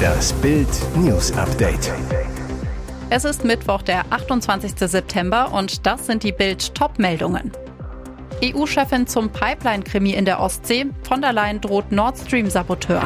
Das 0.00 0.32
Bild 0.34 0.68
News 0.96 1.32
Update. 1.32 1.92
Es 3.10 3.24
ist 3.24 3.44
Mittwoch, 3.44 3.82
der 3.82 4.04
28. 4.10 4.72
September 4.76 5.52
und 5.52 5.86
das 5.86 6.06
sind 6.06 6.22
die 6.22 6.32
Bild 6.32 6.74
Top-Meldungen. 6.74 7.52
EU-Chefin 8.42 9.06
zum 9.06 9.30
Pipeline-Krimi 9.30 10.12
in 10.12 10.24
der 10.24 10.40
Ostsee. 10.40 10.86
Von 11.02 11.20
der 11.20 11.32
Leyen 11.32 11.60
droht 11.60 11.92
Nord 11.92 12.18
Stream-Saboteur. 12.18 13.02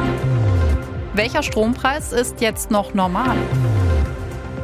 Welcher 1.13 1.43
Strompreis 1.43 2.13
ist 2.13 2.41
jetzt 2.41 2.71
noch 2.71 2.93
normal? 2.93 3.35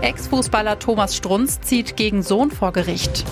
Ex-Fußballer 0.02 0.80
Thomas 0.80 1.16
Strunz 1.16 1.62
zieht 1.62 1.96
gegen 1.96 2.24
Sohn 2.24 2.52
vor 2.52 2.72
Gericht. 2.72 3.26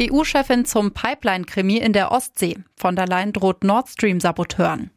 EU-Chefin 0.00 0.64
zum 0.64 0.92
Pipeline-Krimi 0.92 1.78
in 1.78 1.92
der 1.92 2.12
Ostsee. 2.12 2.56
Von 2.76 2.94
der 2.94 3.08
Leyen 3.08 3.32
droht 3.32 3.64
Nord 3.64 3.88
Stream-Saboteuren. 3.88 4.90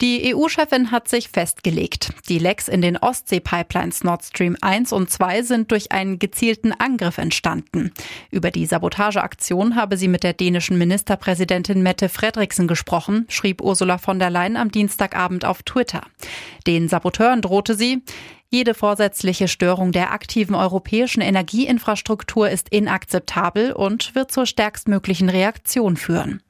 Die 0.00 0.34
EU-Chefin 0.34 0.90
hat 0.90 1.06
sich 1.06 1.28
festgelegt. 1.28 2.12
Die 2.28 2.40
Lecks 2.40 2.66
in 2.66 2.82
den 2.82 2.96
Ostsee-Pipelines 2.96 4.02
Nord 4.02 4.24
Stream 4.24 4.56
1 4.60 4.92
und 4.92 5.10
2 5.10 5.42
sind 5.42 5.70
durch 5.70 5.92
einen 5.92 6.18
gezielten 6.18 6.72
Angriff 6.72 7.18
entstanden. 7.18 7.92
Über 8.32 8.50
die 8.50 8.66
Sabotageaktion 8.66 9.76
habe 9.76 9.96
sie 9.96 10.08
mit 10.08 10.24
der 10.24 10.32
dänischen 10.32 10.76
Ministerpräsidentin 10.76 11.84
Mette 11.84 12.08
Fredriksen 12.08 12.66
gesprochen, 12.66 13.26
schrieb 13.28 13.60
Ursula 13.60 13.96
von 13.96 14.18
der 14.18 14.30
Leyen 14.30 14.56
am 14.56 14.72
Dienstagabend 14.72 15.44
auf 15.44 15.62
Twitter. 15.62 16.02
Den 16.66 16.88
Saboteuren 16.88 17.40
drohte 17.40 17.76
sie, 17.76 18.02
jede 18.52 18.74
vorsätzliche 18.74 19.48
Störung 19.48 19.92
der 19.92 20.12
aktiven 20.12 20.54
europäischen 20.54 21.22
Energieinfrastruktur 21.22 22.50
ist 22.50 22.68
inakzeptabel 22.68 23.72
und 23.72 24.14
wird 24.14 24.30
zur 24.30 24.44
stärkstmöglichen 24.44 25.30
Reaktion 25.30 25.96
führen. 25.96 26.42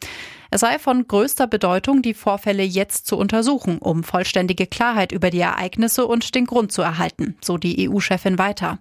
Es 0.55 0.61
sei 0.61 0.79
von 0.79 1.09
größter 1.09 1.47
Bedeutung, 1.47 2.03
die 2.03 2.13
Vorfälle 2.13 2.63
jetzt 2.63 3.07
zu 3.07 3.17
untersuchen, 3.17 3.79
um 3.79 4.05
vollständige 4.05 4.67
Klarheit 4.67 5.11
über 5.11 5.31
die 5.31 5.41
Ereignisse 5.41 6.05
und 6.05 6.35
den 6.35 6.45
Grund 6.45 6.73
zu 6.73 6.83
erhalten, 6.83 7.37
so 7.41 7.57
die 7.57 7.89
EU-Chefin 7.89 8.37
weiter. 8.37 8.79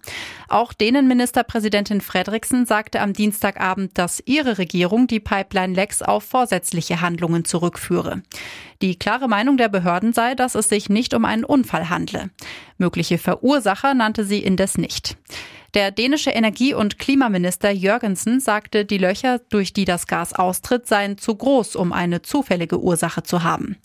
Auch 0.49 0.73
denen 0.73 1.07
Ministerpräsidentin 1.07 2.01
Fredriksen 2.01 2.65
sagte 2.65 2.99
am 2.99 3.13
Dienstagabend, 3.13 3.97
dass 3.97 4.21
ihre 4.25 4.57
Regierung 4.57 5.07
die 5.07 5.21
Pipeline-Lecks 5.21 6.01
auf 6.01 6.25
vorsätzliche 6.25 6.99
Handlungen 6.99 7.45
zurückführe. 7.45 8.21
Die 8.81 8.97
klare 8.97 9.27
Meinung 9.27 9.57
der 9.57 9.69
Behörden 9.69 10.11
sei, 10.11 10.33
dass 10.33 10.55
es 10.55 10.67
sich 10.67 10.89
nicht 10.89 11.13
um 11.13 11.23
einen 11.25 11.43
Unfall 11.43 11.89
handle. 11.89 12.31
Mögliche 12.77 13.19
Verursacher 13.19 13.93
nannte 13.93 14.25
sie 14.25 14.39
indes 14.39 14.77
nicht. 14.77 15.17
Der 15.73 15.91
dänische 15.91 16.31
Energie- 16.31 16.73
und 16.73 16.99
Klimaminister 16.99 17.71
Jürgensen 17.71 18.41
sagte, 18.41 18.83
die 18.83 18.97
Löcher, 18.97 19.39
durch 19.49 19.71
die 19.71 19.85
das 19.85 20.05
Gas 20.05 20.33
austritt, 20.33 20.85
seien 20.85 21.17
zu 21.17 21.33
groß, 21.33 21.77
um 21.77 21.93
eine 21.93 22.21
zufällige 22.21 22.81
Ursache 22.81 23.23
zu 23.23 23.43
haben. 23.43 23.77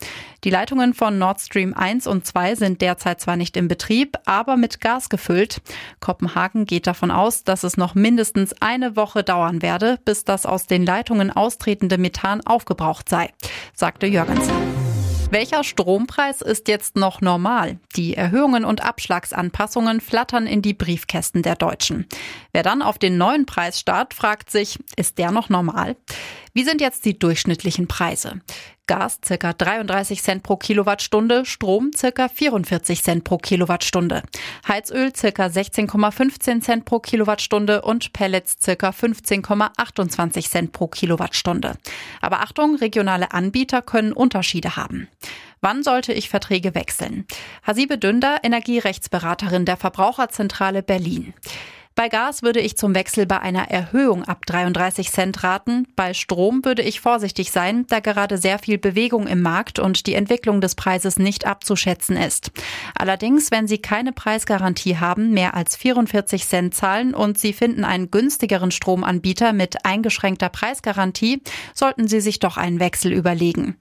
Die 0.43 0.51
Leitungen 0.51 0.95
von 0.95 1.19
Nord 1.19 1.41
Stream 1.41 1.75
1 1.75 2.09
und 2.09 2.27
2 2.27 2.57
sind 2.57 2.81
derzeit 2.81 3.21
zwar 3.21 3.37
nicht 3.37 3.57
in 3.57 3.69
Betrieb, 3.69 4.17
aber 4.25 4.57
mit 4.57 4.81
Gas 4.81 5.09
gefüllt. 5.09 5.61
Kopenhagen 6.01 6.67
geht 6.67 6.89
davon 6.89 7.13
aus, 7.13 7.45
dass 7.45 7.63
es 7.63 7.77
noch 7.77 7.95
mindestens 7.95 8.53
eine 8.61 8.97
Woche 8.97 9.23
dauern 9.23 9.63
werde, 9.63 10.01
bis 10.05 10.25
das 10.25 10.45
aus 10.45 10.67
den 10.67 10.85
Leitungen 10.85 11.31
austretende 11.31 11.99
Methan 11.99 12.41
aufgebraucht 12.41 13.09
sei, 13.09 13.31
sagte 13.75 14.07
Jürgensen. 14.07 14.86
Welcher 15.31 15.65
Strompreis 15.65 16.41
ist 16.41 16.69
jetzt 16.69 16.95
noch 16.95 17.21
normal? 17.21 17.81
Die 17.97 18.15
Erhöhungen 18.15 18.65
und 18.65 18.85
Abschlagsanpassungen 18.85 20.01
flattern 20.01 20.47
in 20.47 20.63
die 20.63 20.73
Briefkästen 20.73 21.43
der 21.43 21.57
Deutschen. 21.57 22.07
Wer 22.53 22.63
dann 22.63 22.81
auf 22.81 22.97
den 22.99 23.19
neuen 23.19 23.45
Preis 23.45 23.81
starrt, 23.81 24.15
fragt 24.15 24.51
sich, 24.51 24.79
ist 24.97 25.19
der 25.19 25.33
noch 25.33 25.49
normal? 25.49 25.97
Wie 26.55 26.63
sind 26.63 26.81
jetzt 26.81 27.05
die 27.05 27.19
durchschnittlichen 27.19 27.89
Preise? 27.89 28.41
Gas 28.87 29.19
ca. 29.21 29.53
33 29.53 30.23
Cent 30.23 30.43
pro 30.43 30.57
Kilowattstunde, 30.57 31.45
Strom 31.45 31.91
ca. 31.91 32.29
44 32.29 33.03
Cent 33.03 33.25
pro 33.25 33.39
Kilowattstunde, 33.39 34.23
Heizöl 34.67 35.11
ca. 35.13 35.47
16,15 35.47 36.61
Cent 36.61 36.85
pro 36.85 37.01
Kilowattstunde 37.01 37.83
und 37.83 38.13
Pellets 38.13 38.57
ca. 38.65 38.91
15,28 38.91 40.49
Cent 40.49 40.73
pro 40.73 40.87
Kilowattstunde. 40.87 41.75
Aber 42.21 42.41
Achtung, 42.41 42.77
regionale 42.77 43.33
Anbieter 43.33 43.83
können 43.83 44.13
Unterschiede 44.13 44.77
haben. 44.77 45.09
Wann 45.61 45.83
sollte 45.83 46.13
ich 46.13 46.29
Verträge 46.29 46.75
wechseln? 46.75 47.27
Hasibe 47.67 47.99
Dünder, 47.99 48.39
Energierechtsberaterin 48.45 49.65
der 49.65 49.77
Verbraucherzentrale 49.77 50.83
Berlin. 50.83 51.35
Bei 51.97 52.11
Gas 52.11 52.43
würde 52.43 52.61
ich 52.61 52.77
zum 52.77 52.95
Wechsel 52.95 53.25
bei 53.25 53.41
einer 53.41 53.71
Erhöhung 53.71 54.23
ab 54.23 54.45
33 54.45 55.11
Cent 55.11 55.43
raten. 55.43 55.89
Bei 55.97 56.13
Strom 56.13 56.63
würde 56.63 56.83
ich 56.83 57.01
vorsichtig 57.01 57.51
sein, 57.51 57.87
da 57.89 58.01
gerade 58.01 58.37
sehr 58.37 58.59
viel 58.59 58.77
Bewegung 58.77 59.27
im 59.27 59.41
Markt 59.41 59.79
und 59.79 60.07
die 60.07 60.13
Entwicklung 60.13 60.61
des 60.61 60.75
Preises 60.75 61.19
nicht 61.19 61.47
abzuschätzen 61.47 62.19
ist. 62.19 62.53
Allerdings, 62.95 63.51
wenn 63.51 63.67
Sie 63.67 63.79
keine 63.79 64.13
Preisgarantie 64.13 64.99
haben, 64.99 65.31
mehr 65.31 65.55
als 65.55 65.75
44 65.75 66.47
Cent 66.47 66.75
zahlen 66.75 67.15
und 67.15 67.39
Sie 67.39 67.55
finden 67.55 67.83
einen 67.83 68.11
günstigeren 68.11 68.73
Stromanbieter 68.73 69.55
mit 69.55 69.87
eingeschränkter 69.87 70.51
Preisgarantie, 70.51 71.41
sollten 71.73 72.09
Sie 72.09 72.21
sich 72.21 72.41
doch 72.41 72.59
einen 72.59 72.79
Wechsel 72.79 73.11
überlegen. 73.11 73.79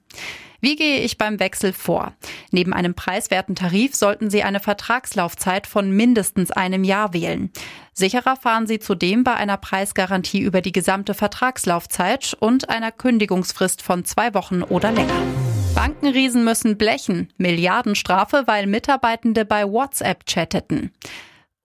Wie 0.66 0.74
gehe 0.74 0.98
ich 0.98 1.16
beim 1.16 1.38
Wechsel 1.38 1.72
vor? 1.72 2.12
Neben 2.50 2.72
einem 2.72 2.94
preiswerten 2.94 3.54
Tarif 3.54 3.94
sollten 3.94 4.30
Sie 4.30 4.42
eine 4.42 4.58
Vertragslaufzeit 4.58 5.64
von 5.64 5.92
mindestens 5.92 6.50
einem 6.50 6.82
Jahr 6.82 7.12
wählen. 7.14 7.52
Sicherer 7.92 8.34
fahren 8.34 8.66
Sie 8.66 8.80
zudem 8.80 9.22
bei 9.22 9.34
einer 9.34 9.58
Preisgarantie 9.58 10.40
über 10.40 10.62
die 10.62 10.72
gesamte 10.72 11.14
Vertragslaufzeit 11.14 12.36
und 12.40 12.68
einer 12.68 12.90
Kündigungsfrist 12.90 13.80
von 13.80 14.04
zwei 14.04 14.34
Wochen 14.34 14.64
oder 14.64 14.90
länger. 14.90 15.22
Bankenriesen 15.76 16.42
müssen 16.42 16.76
blechen. 16.76 17.32
Milliardenstrafe, 17.36 18.42
weil 18.46 18.66
Mitarbeitende 18.66 19.44
bei 19.44 19.70
WhatsApp 19.70 20.26
chatteten. 20.26 20.90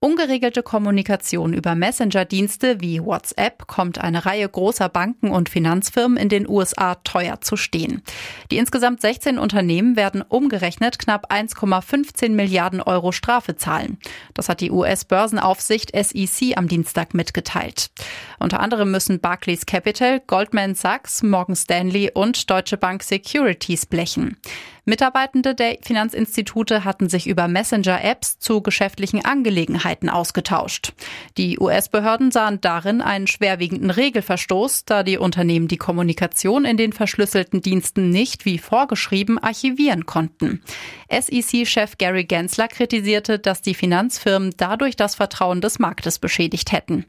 Ungeregelte 0.04 0.64
Kommunikation 0.64 1.52
über 1.52 1.76
Messenger-Dienste 1.76 2.80
wie 2.80 3.00
WhatsApp 3.00 3.68
kommt 3.68 3.98
eine 4.00 4.26
Reihe 4.26 4.48
großer 4.48 4.88
Banken 4.88 5.30
und 5.30 5.48
Finanzfirmen 5.48 6.16
in 6.16 6.28
den 6.28 6.48
USA 6.48 6.96
teuer 6.96 7.40
zu 7.40 7.56
stehen. 7.56 8.02
Die 8.50 8.56
insgesamt 8.56 9.00
16 9.00 9.38
Unternehmen 9.38 9.94
werden 9.94 10.22
umgerechnet 10.22 10.98
knapp 10.98 11.32
1,15 11.32 12.30
Milliarden 12.30 12.82
Euro 12.82 13.12
Strafe 13.12 13.54
zahlen. 13.54 13.96
Das 14.34 14.48
hat 14.48 14.60
die 14.60 14.72
US-Börsenaufsicht 14.72 15.92
SEC 15.94 16.56
am 16.56 16.66
Dienstag 16.66 17.14
mitgeteilt. 17.14 17.92
Unter 18.40 18.58
anderem 18.58 18.90
müssen 18.90 19.20
Barclays 19.20 19.66
Capital, 19.66 20.18
Goldman 20.26 20.74
Sachs, 20.74 21.22
Morgan 21.22 21.54
Stanley 21.54 22.10
und 22.12 22.50
Deutsche 22.50 22.76
Bank 22.76 23.04
Securities 23.04 23.86
blechen. 23.86 24.36
Mitarbeitende 24.84 25.54
der 25.54 25.78
Finanzinstitute 25.80 26.84
hatten 26.84 27.08
sich 27.08 27.28
über 27.28 27.46
Messenger-Apps 27.46 28.40
zu 28.40 28.62
geschäftlichen 28.62 29.24
Angelegenheiten 29.24 30.08
ausgetauscht. 30.08 30.92
Die 31.36 31.60
US-Behörden 31.60 32.32
sahen 32.32 32.60
darin 32.60 33.00
einen 33.00 33.28
schwerwiegenden 33.28 33.90
Regelverstoß, 33.90 34.84
da 34.84 35.04
die 35.04 35.18
Unternehmen 35.18 35.68
die 35.68 35.76
Kommunikation 35.76 36.64
in 36.64 36.76
den 36.76 36.92
verschlüsselten 36.92 37.62
Diensten 37.62 38.10
nicht 38.10 38.44
wie 38.44 38.58
vorgeschrieben 38.58 39.38
archivieren 39.38 40.04
konnten. 40.04 40.64
SEC-Chef 41.08 41.98
Gary 41.98 42.24
Gensler 42.24 42.66
kritisierte, 42.66 43.38
dass 43.38 43.62
die 43.62 43.74
Finanzfirmen 43.74 44.52
dadurch 44.56 44.96
das 44.96 45.14
Vertrauen 45.14 45.60
des 45.60 45.78
Marktes 45.78 46.18
beschädigt 46.18 46.72
hätten. 46.72 47.04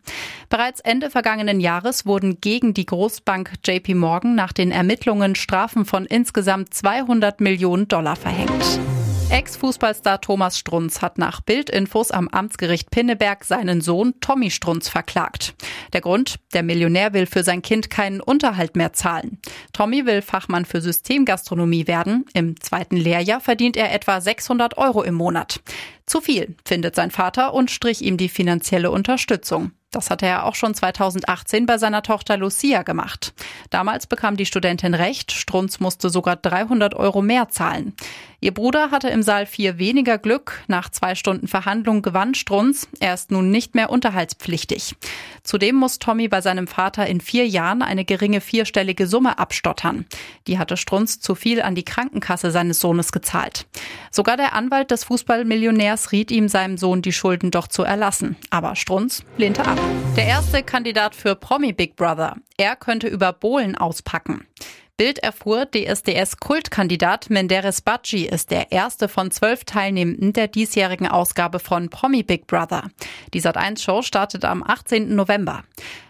Bereits 0.48 0.80
Ende 0.80 1.10
vergangenen 1.10 1.60
Jahres 1.60 2.06
wurden 2.06 2.40
gegen 2.40 2.76
die 2.76 2.86
Großbank 2.86 3.54
JP 3.66 3.96
Morgan 3.96 4.36
nach 4.36 4.54
den 4.54 4.70
Ermittlungen 4.70 5.34
Strafen 5.34 5.86
von 5.86 6.06
insgesamt 6.06 6.72
200 6.72 7.42
Millionen 7.42 7.62
Millionen 7.63 7.88
Dollar 7.88 8.18
verhängt. 8.18 8.81
Ex-Fußballstar 9.29 10.19
Thomas 10.19 10.57
Strunz 10.57 11.01
hat 11.01 11.18
nach 11.18 11.40
Bildinfos 11.40 12.12
am 12.12 12.28
Amtsgericht 12.28 12.91
Pinneberg 12.91 13.46
seinen 13.46 13.79
Sohn 13.79 14.16
Tommy 14.19 14.51
Strunz 14.51 14.90
verklagt. 14.90 15.56
Der 15.94 16.01
Grund, 16.01 16.41
der 16.53 16.62
Millionär 16.62 17.13
will 17.13 17.25
für 17.25 17.41
sein 17.41 17.62
Kind 17.62 17.90
keinen 17.90 18.19
Unterhalt 18.19 18.75
mehr 18.75 18.91
zahlen. 18.91 19.40
Tommy 19.72 20.06
will 20.06 20.22
Fachmann 20.22 20.66
für 20.66 20.81
Systemgastronomie 20.81 21.88
werden. 21.88 22.25
Im 22.33 22.60
zweiten 22.60 22.98
Lehrjahr 22.98 23.39
verdient 23.39 23.77
er 23.77 23.94
etwa 23.94 24.19
600 24.19 24.77
Euro 24.77 25.01
im 25.01 25.16
Monat. 25.16 25.62
Zu 26.06 26.19
viel, 26.19 26.57
findet 26.66 26.95
sein 26.95 27.12
Vater 27.12 27.54
und 27.54 27.71
strich 27.71 28.01
ihm 28.01 28.18
die 28.18 28.27
finanzielle 28.27 28.92
Unterstützung. 28.92 29.71
Das 29.94 30.10
hatte 30.10 30.25
er 30.25 30.45
auch 30.45 30.56
schon 30.56 30.74
2018 30.74 31.66
bei 31.66 31.78
seiner 31.78 32.01
Tochter 32.01 32.36
Lucia 32.36 32.81
gemacht. 32.81 33.34
Damals 33.69 34.07
bekam 34.07 34.36
die 34.36 34.45
Studentin 34.45 34.95
recht, 34.95 35.31
Strunz 35.31 35.80
musste 35.80 36.10
sogar 36.10 36.36
300 36.36 36.95
Euro 36.95 37.22
mehr 37.22 37.50
zahlen. 37.50 37.94
Ihr 38.44 38.54
Bruder 38.54 38.92
hatte 38.92 39.07
im 39.07 39.24
Saal 39.24 39.45
4 39.45 39.78
weniger 39.78 40.18
Glück. 40.18 40.63
Nach 40.68 40.90
zwei 40.90 41.16
Stunden 41.16 41.48
Verhandlung 41.48 42.01
gewann 42.01 42.36
Strunz. 42.36 42.90
Er 43.00 43.13
ist 43.13 43.31
nun 43.31 43.51
nicht 43.51 43.74
mehr 43.74 43.90
unterhaltspflichtig. 43.90 44.95
Zudem 45.44 45.75
muss 45.75 45.98
Tommy 45.98 46.28
bei 46.28 46.42
seinem 46.42 46.68
Vater 46.68 47.07
in 47.07 47.22
vier 47.22 47.48
Jahren 47.48 47.81
eine 47.81 48.04
geringe 48.04 48.42
vierstellige 48.42 49.07
Summe 49.07 49.40
abstottern. 49.40 50.06
Die 50.48 50.60
hatte 50.60 50.75
Strunz 50.75 51.22
zu 51.22 51.36
viel 51.36 51.62
an 51.62 51.74
die 51.74 51.86
Krankenkasse 51.86 52.51
seines 52.51 52.81
Sohnes 52.81 53.13
gezahlt. 53.13 53.66
Sogar 54.12 54.36
der 54.36 54.51
Anwalt 54.51 54.92
des 54.92 55.06
Fußballmillionärs 55.06 56.12
riet 56.12 56.30
ihm, 56.30 56.50
seinem 56.50 56.78
Sohn 56.78 57.01
die 57.01 57.13
Schulden 57.13 57.50
doch 57.50 57.69
zu 57.69 57.84
erlassen. 57.84 58.36
Aber 58.50 58.75
Strunz 58.75 59.24
lehnte 59.38 59.66
ab. 59.66 59.80
Der 60.15 60.25
erste 60.27 60.63
Kandidat 60.63 61.15
für 61.15 61.35
Promi 61.35 61.74
Big 61.74 61.95
Brother. 61.95 62.35
Er 62.57 62.75
könnte 62.75 63.07
über 63.07 63.33
Bohlen 63.33 63.75
auspacken. 63.75 64.45
Bild 64.95 65.18
erfuhr, 65.19 65.65
DSDS-Kultkandidat 65.65 67.31
Menderes 67.31 67.81
Badji 67.81 68.27
ist 68.27 68.51
der 68.51 68.71
erste 68.71 69.07
von 69.07 69.31
zwölf 69.31 69.65
Teilnehmenden 69.65 70.33
der 70.33 70.47
diesjährigen 70.47 71.07
Ausgabe 71.07 71.57
von 71.57 71.89
Promi 71.89 72.21
Big 72.21 72.45
Brother. 72.45 72.91
Die 73.33 73.41
Sat1-Show 73.41 74.03
startet 74.03 74.45
am 74.45 74.62
18. 74.62 75.15
November. 75.15 75.63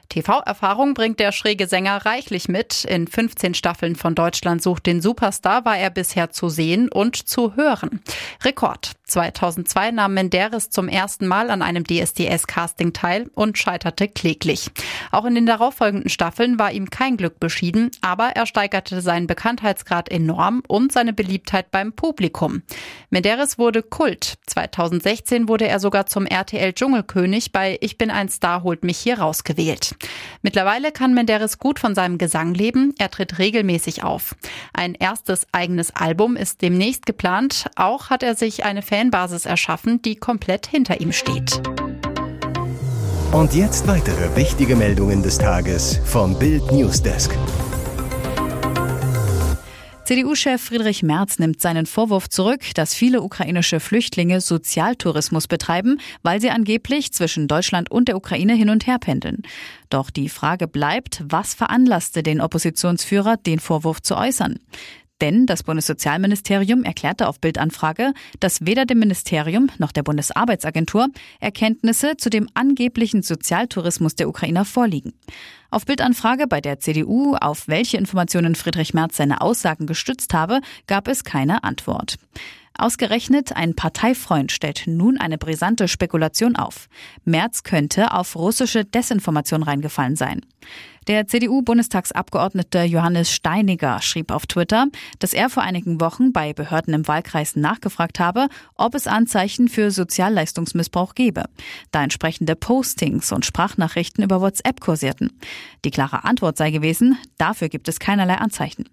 TV-Erfahrung 0.10 0.94
bringt 0.94 1.20
der 1.20 1.32
schräge 1.32 1.68
Sänger 1.68 2.06
reichlich 2.06 2.48
mit. 2.48 2.86
In 2.86 3.08
15 3.08 3.54
Staffeln 3.54 3.96
von 3.96 4.16
Deutschland 4.16 4.62
sucht 4.62 4.86
den 4.86 5.02
Superstar 5.02 5.66
war 5.66 5.78
er 5.78 5.90
bisher 5.90 6.32
zu 6.32 6.50
sehen 6.50 6.90
und 6.90 7.16
zu 7.16 7.56
hören. 7.56 8.02
Rekord. 8.44 8.92
2002 9.06 9.92
nahm 9.92 10.16
Menderes 10.16 10.70
zum 10.70 10.88
ersten 10.88 11.28
Mal 11.28 11.52
an 11.52 11.62
einem 11.62 11.84
DSDS-Casting 11.84 12.94
teil 12.94 13.30
und 13.36 13.58
scheiterte 13.58 14.08
kläglich. 14.08 14.72
Auch 15.12 15.26
in 15.26 15.36
den 15.36 15.46
darauffolgenden 15.46 16.10
Staffeln 16.10 16.58
war 16.58 16.72
ihm 16.72 16.90
kein 16.90 17.18
Glück 17.18 17.40
beschieden, 17.40 17.92
aber 18.02 18.30
er 18.30 18.46
steigerte 18.46 19.02
seinen 19.02 19.28
Bekanntheitsgrad 19.28 20.10
enorm 20.10 20.64
und 20.68 20.92
seine 20.92 21.14
Beliebtheit 21.14 21.70
beim 21.70 21.94
Publikum. 21.94 22.64
Menderes 23.10 23.60
wurde 23.60 23.84
Kult. 23.84 24.36
2016 24.48 25.48
wurde 25.48 25.68
er 25.68 25.80
sogar 25.80 26.08
zum 26.08 26.26
RTL 26.26 26.74
Dschungelkönig 26.74 27.52
bei 27.52 27.78
Ich 27.82 27.98
bin 27.98 28.10
ein 28.10 28.30
Star 28.30 28.64
holt 28.64 28.84
mich 28.84 28.98
hier 28.98 29.20
rausgewählt. 29.20 29.93
Mittlerweile 30.42 30.92
kann 30.92 31.14
Menderes 31.14 31.60
gut 31.60 31.80
von 31.80 31.96
seinem 31.96 32.18
Gesang 32.18 32.54
leben. 32.54 32.94
Er 32.98 33.10
tritt 33.10 33.40
regelmäßig 33.40 34.04
auf. 34.04 34.36
Ein 34.74 34.96
erstes 34.96 35.48
eigenes 35.52 35.96
Album 35.96 36.36
ist 36.36 36.62
demnächst 36.62 37.06
geplant. 37.06 37.70
Auch 37.76 38.10
hat 38.10 38.24
er 38.24 38.36
sich 38.36 38.66
eine 38.66 38.82
Fanbasis 38.82 39.46
erschaffen, 39.46 40.02
die 40.02 40.16
komplett 40.16 40.68
hinter 40.68 41.02
ihm 41.02 41.12
steht. 41.12 41.62
Und 43.32 43.56
jetzt 43.56 43.88
weitere 43.88 44.36
wichtige 44.36 44.76
Meldungen 44.76 45.24
des 45.24 45.40
Tages 45.40 46.00
vom 46.06 46.38
Bild 46.38 46.72
Newsdesk. 46.72 47.36
CDU-Chef 50.14 50.62
Friedrich 50.62 51.02
Merz 51.02 51.40
nimmt 51.40 51.60
seinen 51.60 51.88
Vorwurf 51.88 52.30
zurück, 52.30 52.62
dass 52.76 52.94
viele 52.94 53.24
ukrainische 53.24 53.80
Flüchtlinge 53.80 54.42
Sozialtourismus 54.42 55.48
betreiben, 55.48 56.00
weil 56.22 56.40
sie 56.40 56.52
angeblich 56.52 57.12
zwischen 57.12 57.48
Deutschland 57.48 57.90
und 57.90 58.10
der 58.10 58.16
Ukraine 58.16 58.54
hin 58.54 58.70
und 58.70 58.86
her 58.86 59.00
pendeln. 59.00 59.42
Doch 59.90 60.12
die 60.12 60.30
Frage 60.30 60.68
bleibt, 60.68 61.24
was 61.28 61.56
veranlasste 61.56 62.22
den 62.22 62.42
Oppositionsführer, 62.42 63.38
den 63.38 63.58
Vorwurf 63.58 64.04
zu 64.04 64.16
äußern? 64.16 64.60
Denn 65.24 65.46
das 65.46 65.64
Bundessozialministerium 65.64 66.84
erklärte 66.84 67.30
auf 67.30 67.40
Bildanfrage, 67.40 68.14
dass 68.42 68.66
weder 68.66 68.86
dem 68.86 69.00
Ministerium 69.00 69.70
noch 69.78 69.94
der 69.94 70.04
Bundesarbeitsagentur 70.04 71.08
Erkenntnisse 71.40 72.18
zu 72.18 72.30
dem 72.30 72.50
angeblichen 72.56 73.22
Sozialtourismus 73.22 74.16
der 74.16 74.28
Ukrainer 74.28 74.66
vorliegen. 74.66 75.14
Auf 75.72 75.86
Bildanfrage 75.86 76.46
bei 76.46 76.60
der 76.60 76.82
CDU, 76.82 77.38
auf 77.40 77.70
welche 77.70 77.96
Informationen 77.96 78.56
Friedrich 78.56 78.94
Merz 78.94 79.16
seine 79.16 79.40
Aussagen 79.40 79.88
gestützt 79.88 80.34
habe, 80.34 80.60
gab 80.88 81.08
es 81.08 81.24
keine 81.24 81.64
Antwort. 81.64 82.18
Ausgerechnet 82.78 83.56
ein 83.56 83.76
Parteifreund 83.76 84.52
stellt 84.52 84.88
nun 84.88 85.18
eine 85.20 85.38
brisante 85.38 85.88
Spekulation 85.88 86.58
auf. 86.58 86.90
Merz 87.24 87.64
könnte 87.64 88.12
auf 88.12 88.36
russische 88.36 88.84
Desinformation 88.84 89.64
reingefallen 89.64 90.18
sein. 90.18 90.42
Der 91.08 91.28
CDU-Bundestagsabgeordnete 91.28 92.84
Johannes 92.84 93.30
Steiniger 93.30 94.02
schrieb 94.02 94.32
auf 94.32 94.46
Twitter, 94.46 94.88
dass 95.20 95.34
er 95.34 95.50
vor 95.50 95.64
einigen 95.64 96.00
Wochen 96.00 96.32
bei 96.32 96.54
Behörden 96.54 96.94
im 96.94 97.08
Wahlkreis 97.08 97.58
nachgefragt 97.58 98.22
habe, 98.22 98.48
ob 98.76 98.96
es 98.96 99.06
Anzeichen 99.06 99.68
für 99.68 99.92
Sozialleistungsmissbrauch 99.92 101.14
gebe, 101.14 101.44
da 101.92 102.04
entsprechende 102.04 102.56
Postings 102.56 103.34
und 103.34 103.46
Sprachnachrichten 103.46 104.24
über 104.24 104.40
WhatsApp 104.40 104.80
kursierten. 104.80 105.38
Die 105.84 105.92
klare 105.92 106.24
Antwort 106.24 106.56
sei 106.58 106.72
gewesen, 106.72 107.18
dafür 107.38 107.68
gibt 107.68 107.90
es 107.90 108.00
keinerlei 108.00 108.36
Anzeichen. 108.36 108.86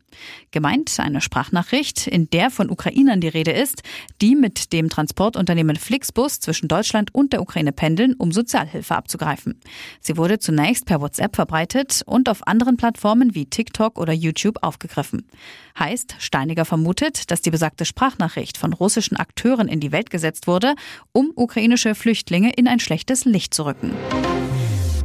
Gemeint 0.50 0.98
eine 0.98 1.20
Sprachnachricht, 1.20 2.08
in 2.08 2.28
der 2.30 2.50
von 2.50 2.70
Ukrainern 2.70 3.20
die 3.20 3.28
Rede 3.28 3.52
ist, 3.52 3.82
die 4.20 4.34
mit 4.34 4.72
dem 4.72 4.88
Transportunternehmen 4.88 5.76
Flixbus 5.76 6.40
zwischen 6.40 6.66
Deutschland 6.66 7.14
und 7.14 7.32
der 7.32 7.42
Ukraine 7.42 7.72
pendeln, 7.72 8.14
um 8.14 8.32
Sozialhilfe 8.32 8.96
abzugreifen. 8.96 9.60
Sie 10.00 10.16
wurde 10.16 10.40
zunächst 10.40 10.86
per 10.86 11.00
WhatsApp 11.00 11.36
verbreitet, 11.36 11.99
und 12.02 12.28
auf 12.28 12.46
anderen 12.46 12.76
Plattformen 12.76 13.34
wie 13.34 13.46
TikTok 13.46 13.98
oder 13.98 14.12
YouTube 14.12 14.58
aufgegriffen. 14.62 15.26
Heißt, 15.78 16.16
Steiniger 16.18 16.64
vermutet, 16.64 17.30
dass 17.30 17.42
die 17.42 17.50
besagte 17.50 17.84
Sprachnachricht 17.84 18.56
von 18.58 18.72
russischen 18.72 19.16
Akteuren 19.16 19.68
in 19.68 19.80
die 19.80 19.92
Welt 19.92 20.10
gesetzt 20.10 20.46
wurde, 20.46 20.74
um 21.12 21.32
ukrainische 21.34 21.94
Flüchtlinge 21.94 22.52
in 22.52 22.68
ein 22.68 22.80
schlechtes 22.80 23.24
Licht 23.24 23.54
zu 23.54 23.64
rücken. 23.64 23.92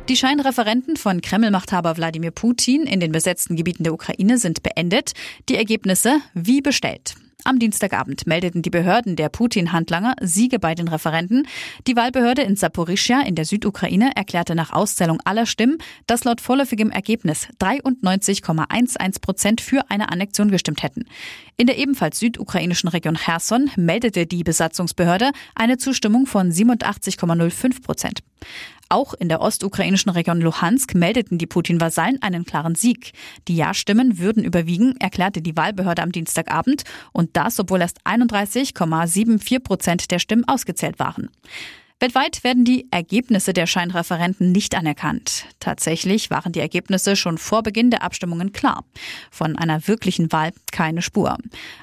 Die 0.07 0.15
Scheinreferenten 0.15 0.97
von 0.97 1.21
Kreml-Machthaber 1.21 1.97
Wladimir 1.97 2.29
Putin 2.29 2.83
in 2.83 2.99
den 2.99 3.11
besetzten 3.11 3.55
Gebieten 3.55 3.83
der 3.83 3.93
Ukraine 3.93 4.37
sind 4.37 4.61
beendet. 4.61 5.13
Die 5.49 5.55
Ergebnisse 5.55 6.19
wie 6.35 6.61
bestellt. 6.61 7.15
Am 7.47 7.59
Dienstagabend 7.59 8.25
meldeten 8.25 8.63
die 8.63 8.71
Behörden 8.71 9.15
der 9.15 9.29
Putin-Handlanger 9.29 10.15
Siege 10.19 10.57
bei 10.57 10.73
den 10.73 10.87
Referenten. 10.87 11.47
Die 11.85 11.95
Wahlbehörde 11.95 12.41
in 12.41 12.55
Saporischia 12.55 13.21
in 13.21 13.35
der 13.35 13.45
Südukraine 13.45 14.13
erklärte 14.15 14.55
nach 14.55 14.73
Auszählung 14.73 15.19
aller 15.25 15.45
Stimmen, 15.45 15.77
dass 16.07 16.23
laut 16.23 16.41
vorläufigem 16.41 16.89
Ergebnis 16.89 17.47
93,11 17.61 19.21
Prozent 19.21 19.61
für 19.61 19.91
eine 19.91 20.09
Annexion 20.11 20.49
gestimmt 20.49 20.81
hätten. 20.81 21.05
In 21.55 21.67
der 21.67 21.77
ebenfalls 21.77 22.19
südukrainischen 22.19 22.89
Region 22.89 23.15
Cherson 23.15 23.69
meldete 23.75 24.25
die 24.25 24.43
Besatzungsbehörde 24.43 25.29
eine 25.53 25.77
Zustimmung 25.77 26.25
von 26.25 26.51
87,05 26.51 27.83
Prozent. 27.83 28.23
Auch 28.89 29.13
in 29.13 29.29
der 29.29 29.41
ostukrainischen 29.41 30.11
Region 30.11 30.41
Luhansk 30.41 30.93
meldeten 30.93 31.37
die 31.37 31.47
Putin-Vasallen 31.47 32.21
einen 32.21 32.45
klaren 32.45 32.75
Sieg. 32.75 33.13
Die 33.47 33.55
Ja-Stimmen 33.55 34.19
würden 34.19 34.43
überwiegen, 34.43 34.95
erklärte 34.99 35.41
die 35.41 35.57
Wahlbehörde 35.57 36.03
am 36.03 36.11
Dienstagabend. 36.11 36.83
Und 37.11 37.35
das, 37.35 37.59
obwohl 37.59 37.81
erst 37.81 38.05
31,74 38.05 39.59
Prozent 39.59 40.11
der 40.11 40.19
Stimmen 40.19 40.47
ausgezählt 40.47 40.99
waren. 40.99 41.29
Weltweit 42.01 42.43
werden 42.43 42.65
die 42.65 42.87
Ergebnisse 42.91 43.53
der 43.53 43.67
Scheinreferenten 43.67 44.51
nicht 44.51 44.75
anerkannt. 44.75 45.45
Tatsächlich 45.61 46.29
waren 46.29 46.51
die 46.51 46.59
Ergebnisse 46.59 47.15
schon 47.15 47.37
vor 47.37 47.63
Beginn 47.63 47.89
der 47.89 48.03
Abstimmungen 48.03 48.51
klar. 48.51 48.83
Von 49.31 49.57
einer 49.57 49.87
wirklichen 49.87 50.29
Wahl 50.33 50.51
keine 50.73 51.01
Spur. 51.01 51.37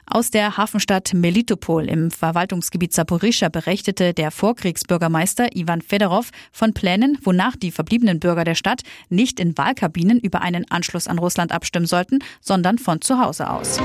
Aus 0.04 0.30
der 0.30 0.58
Hafenstadt 0.58 1.14
Melitopol 1.14 1.88
im 1.88 2.10
Verwaltungsgebiet 2.10 2.92
Saporischa 2.92 3.48
berichtete 3.48 4.12
der 4.12 4.30
Vorkriegsbürgermeister 4.30 5.56
Ivan 5.56 5.80
Fedorov 5.80 6.28
von 6.52 6.74
Plänen, 6.74 7.16
wonach 7.22 7.56
die 7.56 7.70
verbliebenen 7.70 8.20
Bürger 8.20 8.44
der 8.44 8.54
Stadt 8.54 8.82
nicht 9.08 9.40
in 9.40 9.56
Wahlkabinen 9.56 10.20
über 10.20 10.42
einen 10.42 10.70
Anschluss 10.70 11.08
an 11.08 11.18
Russland 11.18 11.52
abstimmen 11.52 11.86
sollten, 11.86 12.18
sondern 12.42 12.76
von 12.76 13.00
zu 13.00 13.18
Hause 13.18 13.48
aus. 13.48 13.78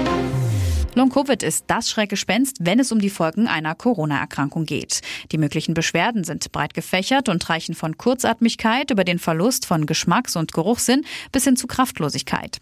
Long-Covid 0.98 1.44
ist 1.44 1.66
das 1.68 1.92
Schreckgespenst, 1.92 2.58
wenn 2.60 2.80
es 2.80 2.92
um 2.92 2.98
die 2.98 3.12
Folgen 3.12 3.48
einer 3.48 3.76
Corona-Erkrankung 3.76 4.66
geht. 4.66 5.02
Die 5.32 5.38
möglichen 5.38 5.76
Beschwerden 5.76 6.24
sind 6.24 6.52
breit 6.52 6.74
gefächert 6.74 7.30
und 7.30 7.48
reichen 7.48 7.76
von 7.76 8.00
Kurzatmigkeit 8.00 8.90
über 8.90 9.04
den 9.04 9.20
Verlust 9.20 9.68
von 9.68 9.86
Geschmacks- 9.86 10.36
und 10.36 10.54
Geruchssinn 10.54 11.06
bis 11.32 11.44
hin 11.44 11.56
zu 11.56 11.68
Kraftlosigkeit. 11.68 12.58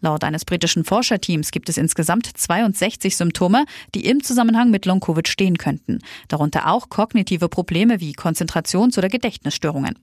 Laut 0.00 0.24
eines 0.24 0.44
britischen 0.44 0.84
Forscherteams 0.84 1.52
gibt 1.52 1.68
es 1.68 1.76
insgesamt 1.76 2.26
62 2.26 3.16
Symptome, 3.16 3.66
die 3.94 4.04
im 4.06 4.20
Zusammenhang 4.20 4.72
mit 4.72 4.84
Long-Covid 4.84 5.28
stehen 5.28 5.56
könnten. 5.56 6.00
Darunter 6.26 6.68
auch 6.68 6.88
kognitive 6.88 7.48
Probleme 7.48 8.00
wie 8.00 8.14
Konzentrations- 8.14 8.98
oder 8.98 9.08
Gedächtnisstörungen. 9.08 9.96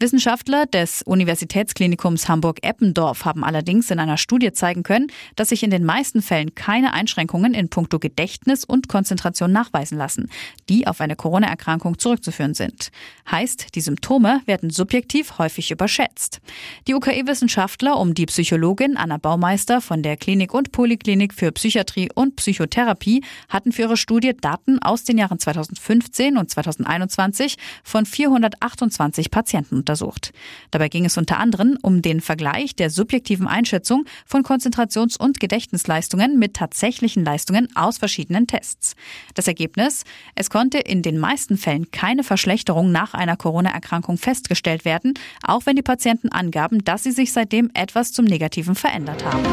Wissenschaftler 0.00 0.66
des 0.66 1.02
Universitätsklinikums 1.02 2.28
Hamburg-Eppendorf 2.28 3.24
haben 3.24 3.42
allerdings 3.42 3.90
in 3.90 3.98
einer 3.98 4.16
Studie 4.16 4.52
zeigen 4.52 4.84
können, 4.84 5.08
dass 5.34 5.48
sich 5.48 5.64
in 5.64 5.70
den 5.70 5.84
meisten 5.84 6.22
Fällen 6.22 6.54
keine 6.54 6.92
Einschränkungen 6.92 7.52
in 7.52 7.68
puncto 7.68 7.98
Gedächtnis 7.98 8.64
und 8.64 8.88
Konzentration 8.88 9.50
nachweisen 9.50 9.98
lassen, 9.98 10.30
die 10.68 10.86
auf 10.86 11.00
eine 11.00 11.16
Corona-Erkrankung 11.16 11.98
zurückzuführen 11.98 12.54
sind. 12.54 12.92
Heißt, 13.28 13.74
die 13.74 13.80
Symptome 13.80 14.40
werden 14.46 14.70
subjektiv 14.70 15.36
häufig 15.38 15.72
überschätzt. 15.72 16.38
Die 16.86 16.94
UKE-Wissenschaftler 16.94 17.98
um 17.98 18.14
die 18.14 18.26
Psychologin 18.26 18.96
Anna 18.96 19.16
Baumeister 19.16 19.80
von 19.80 20.04
der 20.04 20.16
Klinik 20.16 20.54
und 20.54 20.70
Poliklinik 20.70 21.34
für 21.34 21.50
Psychiatrie 21.50 22.08
und 22.14 22.36
Psychotherapie 22.36 23.24
hatten 23.48 23.72
für 23.72 23.82
ihre 23.82 23.96
Studie 23.96 24.36
Daten 24.40 24.78
aus 24.78 25.02
den 25.02 25.18
Jahren 25.18 25.40
2015 25.40 26.36
und 26.36 26.48
2021 26.48 27.56
von 27.82 28.06
428 28.06 29.32
Patienten 29.32 29.87
untersucht. 29.88 30.32
Dabei 30.70 30.88
ging 30.88 31.06
es 31.06 31.16
unter 31.16 31.38
anderem 31.38 31.78
um 31.82 32.02
den 32.02 32.20
Vergleich 32.20 32.76
der 32.76 32.90
subjektiven 32.90 33.46
Einschätzung 33.46 34.04
von 34.26 34.42
Konzentrations- 34.42 35.16
und 35.16 35.40
Gedächtnisleistungen 35.40 36.38
mit 36.38 36.54
tatsächlichen 36.54 37.24
Leistungen 37.24 37.68
aus 37.74 37.96
verschiedenen 37.98 38.46
Tests. 38.46 38.94
Das 39.34 39.48
Ergebnis? 39.48 40.04
Es 40.34 40.50
konnte 40.50 40.78
in 40.78 41.02
den 41.02 41.18
meisten 41.18 41.56
Fällen 41.56 41.90
keine 41.90 42.22
Verschlechterung 42.22 42.92
nach 42.92 43.14
einer 43.14 43.36
Corona-Erkrankung 43.36 44.18
festgestellt 44.18 44.84
werden, 44.84 45.14
auch 45.42 45.64
wenn 45.64 45.76
die 45.76 45.82
Patienten 45.82 46.28
angaben, 46.28 46.84
dass 46.84 47.04
sie 47.04 47.12
sich 47.12 47.32
seitdem 47.32 47.70
etwas 47.72 48.12
zum 48.12 48.26
Negativen 48.26 48.74
verändert 48.74 49.24
haben. 49.24 49.44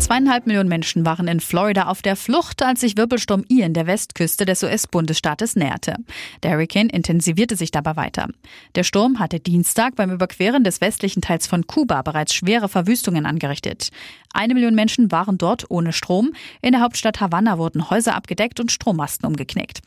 Zweieinhalb 0.00 0.46
Millionen 0.46 0.70
Menschen 0.70 1.04
waren 1.04 1.28
in 1.28 1.40
Florida 1.40 1.86
auf 1.86 2.00
der 2.00 2.16
Flucht, 2.16 2.62
als 2.62 2.80
sich 2.80 2.96
Wirbelsturm 2.96 3.44
Ian 3.48 3.74
der 3.74 3.86
Westküste 3.86 4.46
des 4.46 4.62
US-Bundesstaates 4.62 5.56
näherte. 5.56 5.96
Der 6.42 6.52
Hurricane 6.52 6.88
intensivierte 6.88 7.54
sich 7.54 7.70
dabei 7.70 7.96
weiter. 7.96 8.28
Der 8.76 8.82
Sturm 8.82 9.18
hatte 9.18 9.40
Dienstag 9.40 9.59
beim 9.96 10.10
Überqueren 10.10 10.64
des 10.64 10.80
westlichen 10.80 11.22
Teils 11.22 11.46
von 11.46 11.66
Kuba 11.66 12.02
bereits 12.02 12.34
schwere 12.34 12.68
Verwüstungen 12.68 13.26
angerichtet. 13.26 13.90
Eine 14.32 14.54
Million 14.54 14.74
Menschen 14.74 15.10
waren 15.10 15.38
dort 15.38 15.70
ohne 15.70 15.92
Strom. 15.92 16.32
In 16.62 16.72
der 16.72 16.80
Hauptstadt 16.80 17.20
Havanna 17.20 17.58
wurden 17.58 17.90
Häuser 17.90 18.14
abgedeckt 18.14 18.60
und 18.60 18.72
Strommasten 18.72 19.26
umgeknickt. 19.26 19.80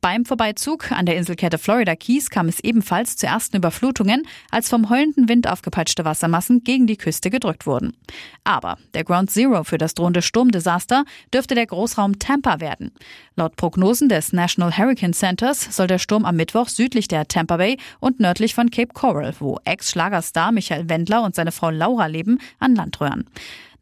Beim 0.00 0.24
Vorbeizug 0.24 0.90
an 0.90 1.06
der 1.06 1.16
Inselkette 1.16 1.58
Florida 1.58 1.94
Keys 1.94 2.28
kam 2.28 2.48
es 2.48 2.58
ebenfalls 2.58 3.16
zu 3.16 3.28
ersten 3.28 3.58
Überflutungen, 3.58 4.26
als 4.50 4.68
vom 4.68 4.90
heulenden 4.90 5.28
Wind 5.28 5.46
aufgepeitschte 5.46 6.04
Wassermassen 6.04 6.64
gegen 6.64 6.88
die 6.88 6.96
Küste 6.96 7.30
gedrückt 7.30 7.66
wurden. 7.66 7.96
Aber 8.42 8.78
der 8.94 9.04
Ground 9.04 9.30
Zero 9.30 9.62
für 9.62 9.78
das 9.78 9.94
drohende 9.94 10.20
Sturmdesaster 10.20 11.04
dürfte 11.32 11.54
der 11.54 11.66
Großraum 11.66 12.18
Tampa 12.18 12.58
werden. 12.58 12.90
Laut 13.36 13.54
Prognosen 13.54 14.08
des 14.08 14.32
National 14.32 14.76
Hurricane 14.76 15.12
Centers 15.12 15.68
soll 15.70 15.86
der 15.86 16.00
Sturm 16.00 16.24
am 16.24 16.34
Mittwoch 16.34 16.68
südlich 16.68 17.06
der 17.06 17.28
Tampa 17.28 17.58
Bay 17.58 17.78
und 18.00 18.18
nördlich 18.18 18.56
von 18.56 18.72
Cape 18.72 18.92
Coral, 18.92 19.34
wo 19.38 19.60
Ex-Schlagerstar 19.64 20.50
Michael 20.50 20.88
Wendler 20.88 21.22
und 21.22 21.36
seine 21.36 21.52
Frau 21.52 21.70
Laura 21.70 22.06
leben, 22.06 22.40
an 22.58 22.74
Land 22.74 23.00
rühren. 23.00 23.26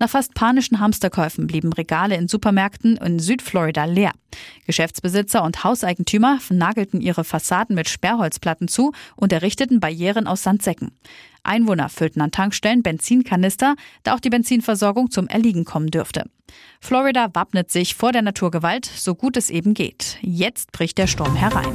Nach 0.00 0.08
fast 0.08 0.32
panischen 0.32 0.80
Hamsterkäufen 0.80 1.46
blieben 1.46 1.74
Regale 1.74 2.16
in 2.16 2.26
Supermärkten 2.26 2.96
in 2.96 3.18
Südflorida 3.18 3.84
leer. 3.84 4.12
Geschäftsbesitzer 4.66 5.44
und 5.44 5.62
Hauseigentümer 5.62 6.38
nagelten 6.48 7.02
ihre 7.02 7.22
Fassaden 7.22 7.76
mit 7.76 7.86
Sperrholzplatten 7.86 8.66
zu 8.66 8.92
und 9.14 9.30
errichteten 9.30 9.78
Barrieren 9.78 10.26
aus 10.26 10.42
Sandsäcken. 10.42 10.92
Einwohner 11.42 11.90
füllten 11.90 12.22
an 12.22 12.30
Tankstellen 12.30 12.82
Benzinkanister, 12.82 13.76
da 14.02 14.14
auch 14.14 14.20
die 14.20 14.30
Benzinversorgung 14.30 15.10
zum 15.10 15.28
Erliegen 15.28 15.66
kommen 15.66 15.90
dürfte. 15.90 16.24
Florida 16.80 17.28
wappnet 17.34 17.70
sich 17.70 17.94
vor 17.94 18.12
der 18.12 18.22
Naturgewalt, 18.22 18.86
so 18.86 19.14
gut 19.14 19.36
es 19.36 19.50
eben 19.50 19.74
geht. 19.74 20.16
Jetzt 20.22 20.72
bricht 20.72 20.96
der 20.96 21.08
Sturm 21.08 21.36
herein. 21.36 21.74